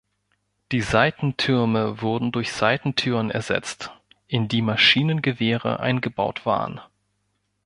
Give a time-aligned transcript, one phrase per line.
[0.71, 3.91] Die Seitentürme wurden durch Seitentüren ersetzt,
[4.25, 6.81] in die Maschinengewehre eingebaut waren.